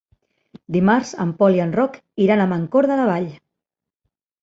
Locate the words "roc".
1.81-2.01